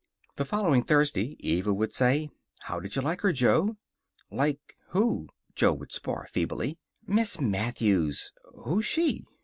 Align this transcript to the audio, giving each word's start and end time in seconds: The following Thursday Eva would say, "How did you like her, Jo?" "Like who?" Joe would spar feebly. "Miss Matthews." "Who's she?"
The 0.37 0.45
following 0.45 0.81
Thursday 0.81 1.37
Eva 1.41 1.71
would 1.71 1.93
say, 1.93 2.31
"How 2.61 2.79
did 2.79 2.95
you 2.95 3.03
like 3.03 3.21
her, 3.21 3.31
Jo?" 3.31 3.77
"Like 4.31 4.59
who?" 4.93 5.27
Joe 5.53 5.73
would 5.73 5.91
spar 5.91 6.27
feebly. 6.31 6.79
"Miss 7.05 7.39
Matthews." 7.39 8.33
"Who's 8.65 8.85
she?" 8.85 9.25